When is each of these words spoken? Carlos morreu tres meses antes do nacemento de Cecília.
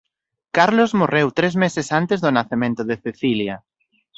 Carlos 0.57 0.93
morreu 1.01 1.27
tres 1.39 1.53
meses 1.63 1.87
antes 1.99 2.19
do 2.23 2.31
nacemento 2.37 2.81
de 2.89 2.95
Cecília. 3.03 3.55